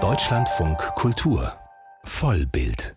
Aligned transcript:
Deutschlandfunk 0.00 0.78
Kultur 0.94 1.52
Vollbild 2.04 2.94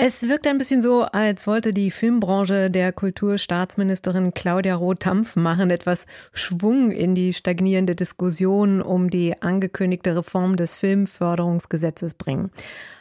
es 0.00 0.28
wirkt 0.28 0.46
ein 0.46 0.58
bisschen 0.58 0.80
so, 0.80 1.02
als 1.02 1.48
wollte 1.48 1.72
die 1.72 1.90
Filmbranche 1.90 2.70
der 2.70 2.92
Kulturstaatsministerin 2.92 4.32
Claudia 4.32 4.76
Roth 4.76 5.04
Dampf 5.04 5.34
machen, 5.34 5.70
etwas 5.70 6.06
Schwung 6.32 6.92
in 6.92 7.16
die 7.16 7.34
stagnierende 7.34 7.96
Diskussion 7.96 8.80
um 8.80 9.10
die 9.10 9.42
angekündigte 9.42 10.14
Reform 10.14 10.54
des 10.54 10.76
Filmförderungsgesetzes 10.76 12.14
bringen. 12.14 12.52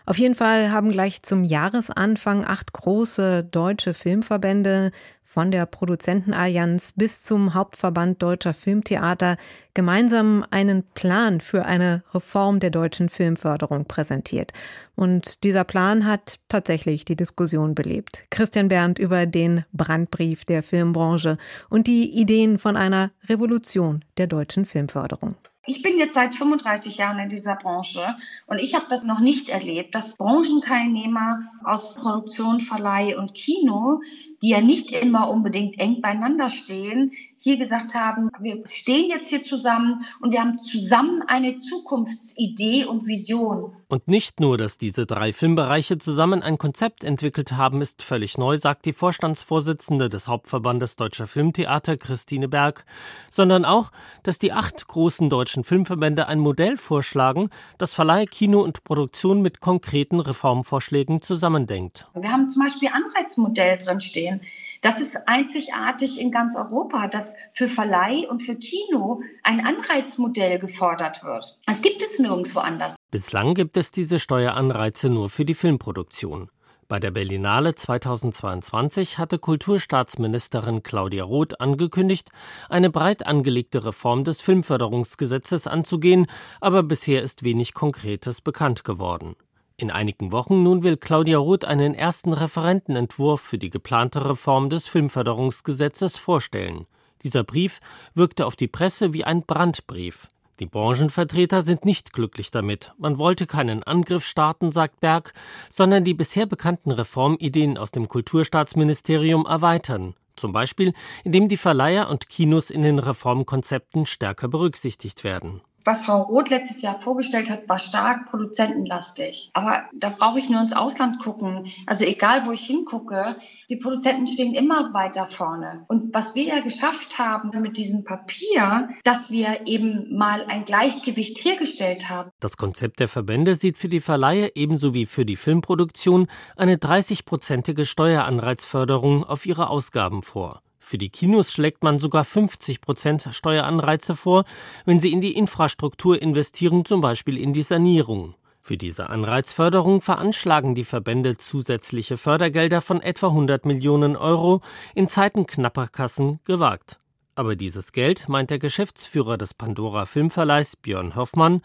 Auf 0.07 0.17
jeden 0.17 0.33
Fall 0.33 0.71
haben 0.71 0.89
gleich 0.89 1.21
zum 1.21 1.43
Jahresanfang 1.43 2.45
acht 2.45 2.73
große 2.73 3.43
deutsche 3.43 3.93
Filmverbände 3.93 4.91
von 5.37 5.51
der 5.51 5.67
Produzentenallianz 5.67 6.93
bis 6.95 7.21
zum 7.21 7.53
Hauptverband 7.53 8.23
deutscher 8.23 8.55
Filmtheater 8.55 9.37
gemeinsam 9.75 10.43
einen 10.49 10.81
Plan 10.81 11.41
für 11.41 11.63
eine 11.63 12.01
Reform 12.11 12.59
der 12.59 12.71
deutschen 12.71 13.07
Filmförderung 13.07 13.85
präsentiert. 13.85 14.51
Und 14.95 15.43
dieser 15.43 15.63
Plan 15.63 16.07
hat 16.07 16.39
tatsächlich 16.49 17.05
die 17.05 17.15
Diskussion 17.15 17.75
belebt. 17.75 18.23
Christian 18.31 18.67
Berndt 18.67 18.97
über 18.97 19.27
den 19.27 19.63
Brandbrief 19.73 20.43
der 20.43 20.63
Filmbranche 20.63 21.37
und 21.69 21.85
die 21.85 22.19
Ideen 22.19 22.57
von 22.57 22.75
einer 22.75 23.11
Revolution 23.29 24.03
der 24.17 24.25
deutschen 24.25 24.65
Filmförderung. 24.65 25.35
Ich 25.69 25.81
bin 25.81 25.97
jetzt 25.97 26.13
seit 26.13 26.33
35 26.33 26.95
Jahren 26.95 27.19
in 27.19 27.27
dieser 27.27 27.57
Branche 27.57 28.15
und 28.47 28.57
ich 28.57 28.73
habe 28.73 28.85
das 28.89 29.03
noch 29.03 29.19
nicht 29.19 29.49
erlebt, 29.49 29.93
dass 29.95 30.15
Branchenteilnehmer 30.15 31.41
aus 31.65 31.95
Produktion, 31.95 32.61
Verleih 32.61 33.17
und 33.17 33.33
Kino, 33.33 33.99
die 34.41 34.49
ja 34.49 34.61
nicht 34.61 34.91
immer 34.91 35.29
unbedingt 35.29 35.77
eng 35.77 35.99
beieinander 36.01 36.49
stehen, 36.49 37.11
hier 37.39 37.57
gesagt 37.57 37.95
haben, 37.95 38.29
wir 38.39 38.63
stehen 38.65 39.09
jetzt 39.09 39.27
hier 39.27 39.43
zusammen 39.43 40.05
und 40.21 40.31
wir 40.31 40.39
haben 40.39 40.59
zusammen 40.63 41.21
eine 41.27 41.59
Zukunftsidee 41.59 42.85
und 42.85 43.05
Vision. 43.05 43.75
Und 43.89 44.07
nicht 44.07 44.39
nur, 44.39 44.57
dass 44.57 44.77
diese 44.77 45.05
drei 45.05 45.31
Filmbereiche 45.33 45.97
zusammen 45.97 46.43
ein 46.43 46.57
Konzept 46.57 47.03
entwickelt 47.03 47.53
haben, 47.53 47.81
ist 47.81 48.01
völlig 48.01 48.37
neu, 48.37 48.57
sagt 48.57 48.85
die 48.85 48.93
Vorstandsvorsitzende 48.93 50.09
des 50.09 50.27
Hauptverbandes 50.27 50.95
Deutscher 50.95 51.27
Filmtheater, 51.27 51.95
Christine 51.95 52.47
Berg, 52.47 52.85
sondern 53.31 53.65
auch, 53.65 53.91
dass 54.23 54.39
die 54.39 54.51
acht 54.51 54.87
großen 54.87 55.29
deutschen 55.29 55.56
Filmverbände 55.63 56.27
ein 56.27 56.39
Modell 56.39 56.77
vorschlagen, 56.77 57.49
das 57.77 57.93
Verleih, 57.93 58.25
Kino 58.25 58.61
und 58.61 58.83
Produktion 58.83 59.41
mit 59.41 59.59
konkreten 59.59 60.19
Reformvorschlägen 60.19 61.21
zusammendenkt. 61.21 62.05
Wir 62.13 62.31
haben 62.31 62.49
zum 62.49 62.63
Beispiel 62.63 62.89
Anreizmodell 62.89 63.77
drinstehen. 63.77 64.41
Das 64.81 65.01
ist 65.01 65.27
einzigartig 65.27 66.19
in 66.19 66.31
ganz 66.31 66.55
Europa, 66.55 67.07
dass 67.07 67.35
für 67.53 67.67
Verleih 67.67 68.27
und 68.29 68.41
für 68.41 68.55
Kino 68.55 69.21
ein 69.43 69.65
Anreizmodell 69.65 70.59
gefordert 70.59 71.23
wird. 71.23 71.57
Das 71.65 71.81
gibt 71.81 72.01
es 72.01 72.19
nirgendwo 72.19 72.59
anders. 72.59 72.95
Bislang 73.09 73.53
gibt 73.53 73.77
es 73.77 73.91
diese 73.91 74.19
Steueranreize 74.19 75.09
nur 75.09 75.29
für 75.29 75.45
die 75.45 75.55
Filmproduktion. 75.55 76.49
Bei 76.89 77.01
der 77.01 77.11
Berlinale 77.11 77.75
2022 77.75 79.17
hatte 79.17 79.39
Kulturstaatsministerin 79.39 80.83
Claudia 80.83 81.25
Roth 81.25 81.59
angekündigt, 81.59 82.29
eine 82.69 82.89
breit 82.89 83.27
angelegte 83.27 83.83
Reform 83.83 84.23
des 84.23 84.41
Filmförderungsgesetzes 84.41 85.67
anzugehen, 85.67 86.27
aber 86.61 86.83
bisher 86.83 87.23
ist 87.23 87.43
wenig 87.43 87.73
Konkretes 87.73 88.39
bekannt 88.39 88.85
geworden. 88.85 89.35
In 89.75 89.91
einigen 89.91 90.31
Wochen 90.31 90.63
nun 90.63 90.81
will 90.81 90.95
Claudia 90.95 91.39
Roth 91.39 91.65
einen 91.65 91.93
ersten 91.93 92.31
Referentenentwurf 92.31 93.41
für 93.41 93.57
die 93.57 93.69
geplante 93.69 94.23
Reform 94.23 94.69
des 94.69 94.87
Filmförderungsgesetzes 94.87 96.17
vorstellen. 96.17 96.87
Dieser 97.21 97.43
Brief 97.43 97.81
wirkte 98.13 98.45
auf 98.45 98.55
die 98.55 98.69
Presse 98.69 99.11
wie 99.11 99.25
ein 99.25 99.43
Brandbrief. 99.43 100.29
Die 100.59 100.65
Branchenvertreter 100.65 101.61
sind 101.61 101.85
nicht 101.85 102.13
glücklich 102.13 102.49
damit. 102.49 102.91
Man 102.97 103.17
wollte 103.17 103.45
keinen 103.45 103.83
Angriff 103.83 104.25
starten, 104.25 104.71
sagt 104.71 104.99
Berg, 104.99 105.33
sondern 105.69 106.03
die 106.03 106.15
bisher 106.15 106.47
bekannten 106.47 106.91
Reformideen 106.91 107.77
aus 107.77 107.91
dem 107.91 108.07
Kulturstaatsministerium 108.07 109.45
erweitern. 109.45 110.15
Zum 110.35 110.53
Beispiel, 110.53 110.93
indem 111.23 111.47
die 111.47 111.57
Verleiher 111.57 112.09
und 112.09 112.29
Kinos 112.29 112.71
in 112.71 112.83
den 112.83 112.99
Reformkonzepten 112.99 114.05
stärker 114.05 114.47
berücksichtigt 114.47 115.23
werden 115.23 115.61
was 115.87 116.03
Frau 116.03 116.23
Roth 116.23 116.49
letztes 116.49 116.81
Jahr 116.81 116.99
vorgestellt 116.99 117.49
hat, 117.49 117.67
war 117.69 117.79
stark 117.79 118.29
produzentenlastig. 118.29 119.49
Aber 119.53 119.85
da 119.93 120.09
brauche 120.09 120.37
ich 120.37 120.49
nur 120.49 120.61
ins 120.61 120.73
Ausland 120.73 121.19
gucken. 121.19 121.71
Also 121.85 122.03
egal, 122.03 122.45
wo 122.45 122.51
ich 122.51 122.65
hingucke, 122.65 123.37
die 123.69 123.77
Produzenten 123.77 124.27
stehen 124.27 124.53
immer 124.53 124.93
weiter 124.93 125.25
vorne. 125.25 125.85
Und 125.87 126.13
was 126.13 126.35
wir 126.35 126.43
ja 126.43 126.59
geschafft 126.59 127.17
haben 127.17 127.49
mit 127.61 127.77
diesem 127.77 128.03
Papier, 128.03 128.89
dass 129.05 129.31
wir 129.31 129.65
eben 129.65 130.15
mal 130.15 130.45
ein 130.47 130.65
Gleichgewicht 130.65 131.43
hergestellt 131.43 132.09
haben. 132.09 132.31
Das 132.41 132.57
Konzept 132.57 132.99
der 132.99 133.07
Verbände 133.07 133.55
sieht 133.55 133.77
für 133.77 133.89
die 133.89 134.01
Verleihe 134.01 134.51
ebenso 134.55 134.93
wie 134.93 135.05
für 135.05 135.25
die 135.25 135.37
Filmproduktion 135.37 136.27
eine 136.57 136.75
30-prozentige 136.75 137.85
Steueranreizförderung 137.85 139.23
auf 139.23 139.45
ihre 139.45 139.69
Ausgaben 139.69 140.21
vor. 140.21 140.61
Für 140.87 140.97
die 140.97 141.09
Kinos 141.09 141.51
schlägt 141.51 141.83
man 141.83 141.99
sogar 141.99 142.23
50 142.23 142.79
Prozent 142.79 143.27
Steueranreize 143.31 144.15
vor, 144.15 144.45
wenn 144.85 145.01
sie 145.01 145.11
in 145.11 145.19
die 145.19 145.35
Infrastruktur 145.35 146.21
investieren, 146.21 146.85
zum 146.85 147.01
Beispiel 147.01 147.37
in 147.37 147.51
die 147.51 147.63
Sanierung. 147.63 148.35
Für 148.61 148.77
diese 148.77 149.09
Anreizförderung 149.09 149.99
veranschlagen 149.99 150.75
die 150.75 150.85
Verbände 150.85 151.37
zusätzliche 151.37 152.15
Fördergelder 152.15 152.79
von 152.79 153.01
etwa 153.01 153.27
100 153.27 153.65
Millionen 153.65 154.15
Euro, 154.15 154.61
in 154.95 155.09
Zeiten 155.09 155.45
knapper 155.45 155.87
Kassen 155.87 156.39
gewagt. 156.45 157.01
Aber 157.35 157.57
dieses 157.57 157.91
Geld, 157.91 158.29
meint 158.29 158.49
der 158.49 158.59
Geschäftsführer 158.59 159.37
des 159.37 159.53
Pandora 159.53 160.05
Filmverleihs 160.05 160.77
Björn 160.77 161.17
Hoffmann, 161.17 161.63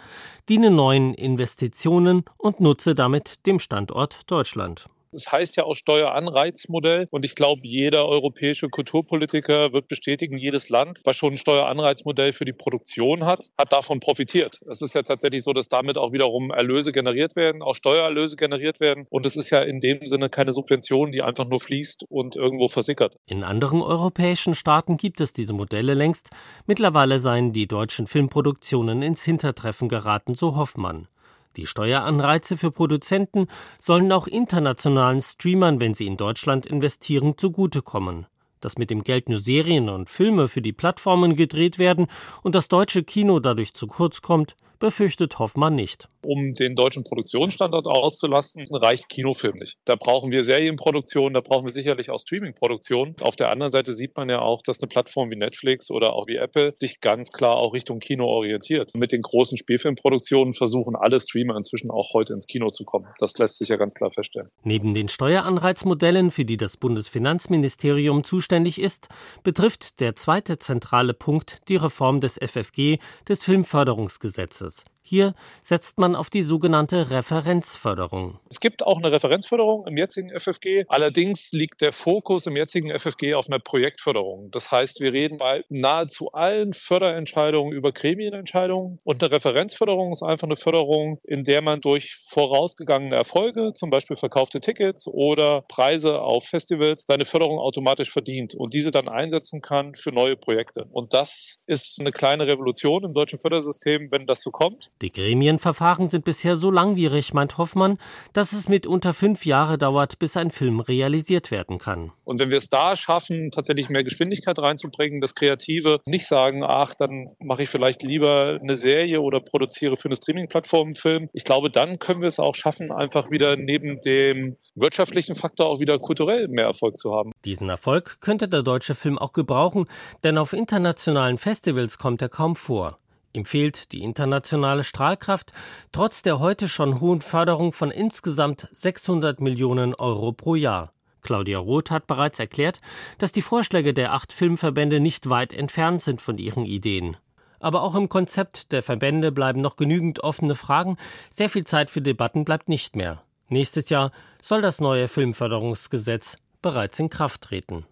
diene 0.49 0.73
neuen 0.73 1.15
Investitionen 1.15 2.25
und 2.39 2.59
nutze 2.59 2.97
damit 2.97 3.47
dem 3.47 3.61
Standort 3.61 4.23
Deutschland. 4.29 4.87
Es 5.13 5.31
heißt 5.31 5.57
ja 5.57 5.65
auch 5.65 5.75
Steueranreizmodell. 5.75 7.07
Und 7.11 7.25
ich 7.25 7.35
glaube, 7.35 7.61
jeder 7.65 8.07
europäische 8.07 8.69
Kulturpolitiker 8.69 9.73
wird 9.73 9.89
bestätigen, 9.89 10.39
jedes 10.39 10.69
Land, 10.69 11.01
was 11.05 11.17
schon 11.17 11.35
ein 11.35 11.39
Steueranreizmodell 11.39 12.33
für 12.33 12.45
die 12.45 12.53
Produktion 12.53 13.27
hat, 13.27 13.51
hat 13.59 13.73
davon 13.73 14.01
profitiert. 14.01 14.59
Es 14.71 14.81
ist 14.83 14.95
ja 14.95 15.03
tatsächlich 15.03 15.45
so, 15.45 15.53
dass 15.53 15.69
damit 15.69 15.99
auch 15.99 16.13
wiederum 16.13 16.51
Erlöse 16.51 16.93
generiert 16.93 17.37
werden, 17.37 17.63
auch 17.63 17.77
Steuererlöse 17.77 18.37
generiert 18.37 18.81
werden. 18.81 19.07
Und 19.11 19.27
es 19.27 19.37
ist 19.37 19.51
ja 19.51 19.61
in 19.61 19.81
dem 19.81 20.07
Sinne 20.07 20.31
keine 20.31 20.53
Subvention, 20.53 21.13
die 21.13 21.23
einfach 21.23 21.47
nur 21.47 21.61
fließt 21.61 22.05
und 22.09 22.37
irgendwo 22.37 22.69
versickert. 22.69 23.17
In 23.27 23.45
anderen 23.45 23.83
europäischen 23.83 24.55
Staaten 24.55 24.97
gibt 24.97 25.21
es 25.21 25.33
diese 25.33 25.53
Modelle 25.53 25.95
längst. 25.95 26.31
Mittlerweile 26.67 27.19
seien 27.19 27.53
die 27.53 27.67
deutschen 27.67 28.07
Filmproduktionen 28.07 29.03
ins 29.03 29.25
Hintertreffen 29.25 29.89
geraten, 29.89 30.35
so 30.35 30.57
Hoffmann. 30.57 31.09
Die 31.57 31.67
Steueranreize 31.67 32.57
für 32.57 32.71
Produzenten 32.71 33.47
sollen 33.81 34.11
auch 34.13 34.27
internationalen 34.27 35.21
Streamern, 35.21 35.81
wenn 35.81 35.95
sie 35.95 36.07
in 36.07 36.17
Deutschland 36.17 36.67
investieren, 36.67 37.37
zugutekommen. 37.37 38.27
Dass 38.61 38.79
mit 38.79 38.91
dem 38.91 39.03
Geld 39.03 39.29
nur 39.29 39.41
Serien 39.41 39.89
und 39.89 40.09
Filme 40.09 40.49
für 40.49 40.63
die 40.63 40.73
Plattformen 40.73 41.37
gedreht 41.37 41.79
werden 41.79 42.07
und 42.43 42.55
das 42.55 42.69
deutsche 42.69 43.03
Kino 43.03 43.41
dadurch 43.41 43.75
zu 43.75 43.87
kurz 43.87 44.23
kommt, 44.23 44.55
befürchtet 44.83 45.39
Hoffmann 45.39 45.77
nicht. 45.77 46.09
Um 46.25 46.55
den 46.55 46.75
deutschen 46.75 47.05
Produktionsstandort 47.05 47.87
auszulasten, 47.87 48.65
reicht 48.71 49.09
Kinofilm 49.09 49.55
nicht. 49.55 49.77
Da 49.85 49.95
brauchen 49.95 50.33
wir 50.33 50.43
Serienproduktion, 50.43 51.35
da 51.35 51.41
brauchen 51.41 51.67
wir 51.67 51.73
sicherlich 51.73 52.11
auch 52.11 52.19
Streamingproduktion. 52.19 53.15
Auf 53.21 53.37
der 53.37 53.51
anderen 53.51 53.71
Seite 53.71 53.93
sieht 53.93 54.17
man 54.17 54.29
ja 54.29 54.41
auch, 54.41 54.61
dass 54.63 54.81
eine 54.81 54.89
Plattform 54.89 55.31
wie 55.31 55.37
Netflix 55.37 55.89
oder 55.91 56.15
auch 56.15 56.27
wie 56.27 56.35
Apple 56.35 56.75
sich 56.81 57.01
ganz 57.01 57.31
klar 57.31 57.59
auch 57.59 57.75
Richtung 57.75 58.01
Kino 58.01 58.27
orientiert. 58.27 58.91
Mit 58.95 59.13
den 59.13 59.23
großen 59.23 59.57
Spielfilmproduktionen 59.57 60.55
versuchen 60.55 60.97
alle 60.97 61.21
Streamer 61.21 61.57
inzwischen 61.57 61.93
auch 61.93 62.13
heute 62.13 62.33
ins 62.33 62.49
Kino 62.49 62.71
zu 62.71 62.85
kommen. 62.85 63.07
Das 63.21 63.39
lässt 63.39 63.59
sich 63.59 63.69
ja 63.69 63.77
ganz 63.77 63.95
klar 63.95 64.11
feststellen. 64.11 64.49
Neben 64.65 64.95
den 64.95 65.09
Steueranreizmodellen, 65.09 66.33
für 66.33 66.45
die 66.45 66.57
das 66.57 66.77
Bundesfinanzministerium 66.77 68.25
zuständig 68.25 68.81
ist, 68.81 69.09
betrifft 69.45 70.01
der 70.01 70.17
zweite 70.17 70.59
zentrale 70.59 71.15
Punkt 71.15 71.69
die 71.69 71.77
Reform 71.77 72.21
des 72.21 72.39
FFG, 72.39 72.99
des 73.29 73.45
Filmförderungsgesetzes. 73.45 74.72
делать. 74.73 74.85
Hier 75.05 75.35
setzt 75.63 75.99
man 75.99 76.15
auf 76.15 76.31
die 76.31 76.43
sogenannte 76.43 77.11
Referenzförderung. 77.11 78.39
Es 78.49 78.61
gibt 78.61 78.87
auch 78.87 78.99
eine 78.99 79.11
Referenzförderung 79.11 79.85
im 79.89 79.97
jetzigen 79.97 80.31
FFG. 80.31 80.85
Allerdings 80.87 81.51
liegt 81.51 81.81
der 81.81 81.93
Fokus 81.93 82.47
im 82.47 82.57
jetzigen 82.57 82.97
FFG 82.97 83.35
auf 83.35 83.49
einer 83.49 83.59
Projektförderung. 83.59 84.53
Das 84.53 84.71
heißt, 84.71 85.01
wir 85.01 85.13
reden 85.13 85.39
bei 85.39 85.65
nahezu 85.69 86.31
allen 86.33 86.73
Förderentscheidungen 86.73 87.73
über 87.73 87.91
Gremienentscheidungen. 87.91 89.01
Und 89.03 89.23
eine 89.23 89.33
Referenzförderung 89.33 90.13
ist 90.13 90.23
einfach 90.23 90.47
eine 90.47 90.57
Förderung, 90.57 91.19
in 91.25 91.43
der 91.43 91.63
man 91.63 91.81
durch 91.81 92.21
vorausgegangene 92.29 93.17
Erfolge, 93.17 93.73
zum 93.75 93.91
Beispiel 93.91 94.17
verkaufte 94.17 94.61
Tickets 94.61 95.09
oder 95.09 95.63
Preise 95.63 96.21
auf 96.21 96.45
Festivals, 96.45 97.05
seine 97.09 97.25
Förderung 97.25 97.59
automatisch 97.59 98.13
verdient 98.13 98.55
und 98.55 98.73
diese 98.73 98.93
dann 98.93 99.09
einsetzen 99.09 99.63
kann 99.63 99.97
für 99.97 100.13
neue 100.13 100.37
Projekte. 100.37 100.87
Und 100.93 101.13
das 101.13 101.59
ist 101.67 101.99
eine 101.99 102.13
kleine 102.13 102.47
Revolution 102.47 103.03
im 103.03 103.15
deutschen 103.15 103.41
Fördersystem, 103.41 104.09
wenn 104.13 104.29
das 104.29 104.43
so 104.43 104.53
kommt. 104.53 104.92
Die 105.01 105.11
Gremienverfahren 105.11 106.07
sind 106.07 106.25
bisher 106.25 106.57
so 106.57 106.71
langwierig, 106.71 107.35
meint 107.35 107.59
Hoffmann, 107.59 107.99
dass 108.33 108.53
es 108.53 108.69
mitunter 108.69 109.13
fünf 109.13 109.45
Jahre 109.45 109.77
dauert, 109.77 110.19
bis 110.21 110.37
ein 110.37 110.51
Film 110.51 110.79
realisiert 110.79 111.51
werden 111.51 111.79
kann. 111.79 112.13
Und 112.25 112.41
wenn 112.41 112.51
wir 112.51 112.59
es 112.59 112.71
da 112.71 112.95
schaffen, 112.97 113.51
tatsächlich 113.51 113.89
mehr 113.89 114.05
Geschwindigkeit 114.05 114.59
reinzubringen, 114.59 115.21
das 115.21 115.35
Kreative 115.35 116.01
nicht 116.07 116.27
sagen, 116.29 116.63
ach, 116.63 116.95
dann 116.95 117.29
mache 117.43 117.65
ich 117.65 117.69
vielleicht 117.69 118.03
lieber 118.03 118.61
eine 118.63 118.77
Serie 118.77 119.21
oder 119.21 119.41
produziere 119.41 119.97
für 119.97 120.07
eine 120.07 120.17
Streaming-Plattform 120.17 120.89
einen 120.89 120.95
Film. 120.95 121.29
Ich 121.33 121.45
glaube, 121.45 121.71
dann 121.71 121.99
können 121.99 122.21
wir 122.21 122.29
es 122.29 122.39
auch 122.39 122.55
schaffen, 122.55 122.93
einfach 122.93 123.31
wieder 123.31 123.57
neben 123.57 124.01
dem 124.03 124.57
wirtschaftlichen 124.75 125.37
Faktor 125.37 125.67
auch 125.67 125.81
wieder 125.81 125.99
kulturell 125.99 126.49
mehr 126.49 126.65
Erfolg 126.65 126.99
zu 126.99 127.13
haben. 127.13 127.33
Diesen 127.45 127.69
Erfolg 127.69 128.21
könnte 128.21 128.49
der 128.49 128.63
deutsche 128.63 128.95
Film 128.95 129.19
auch 129.19 129.33
gebrauchen, 129.33 129.87
denn 130.25 130.39
auf 130.39 130.53
internationalen 130.53 131.39
Festivals 131.39 131.99
kommt 131.99 132.23
er 132.23 132.29
kaum 132.29 132.57
vor. 132.57 132.99
Ihm 133.33 133.45
fehlt 133.45 133.93
die 133.93 134.03
internationale 134.03 134.85
Strahlkraft, 134.85 135.53
trotz 135.91 136.23
der 136.23 136.39
heute 136.39 136.69
schon 136.69 137.01
hohen 137.01 137.23
Förderung 137.23 137.73
von 137.73 137.91
insgesamt 137.91 138.69
600 138.75 139.41
Millionen 139.41 139.95
Euro 139.95 140.33
pro 140.33 140.55
Jahr. 140.55 140.93
Claudia 141.23 141.59
Roth 141.59 141.91
hat 141.91 142.07
bereits 142.07 142.39
erklärt, 142.41 142.81
dass 143.19 143.33
die 143.33 143.43
Vorschläge 143.43 143.95
der 143.95 144.13
acht 144.13 144.33
Filmverbände 144.33 145.01
nicht 145.01 145.31
weit 145.31 145.53
entfernt 145.53 146.03
sind 146.03 146.21
von 146.21 146.37
ihren 146.37 146.67
Ideen. 146.67 147.17
Aber 147.61 147.83
auch 147.83 147.95
im 147.95 148.09
Konzept 148.09 148.73
der 148.73 148.83
Verbände 148.83 149.31
bleiben 149.31 149.61
noch 149.61 149.77
genügend 149.77 150.21
offene 150.25 150.57
Fragen, 150.57 150.99
sehr 151.31 151.49
viel 151.49 151.65
Zeit 151.65 151.91
für 151.91 152.03
Debatten 152.03 152.45
bleibt 152.45 152.69
nicht 152.69 152.97
mehr. 152.97 153.23
Nächstes 153.49 153.89
Jahr 153.89 154.11
soll 154.43 154.63
das 154.63 154.81
neue 154.81 155.09
Filmförderungsgesetz 155.09 156.39
bereits 156.61 156.99
in 156.99 157.09
Kraft 157.09 157.43
treten. 157.43 157.87